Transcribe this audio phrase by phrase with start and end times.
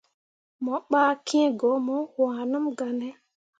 [0.63, 3.09] Mo ɓah kiŋ ko mo waaneml gah ne.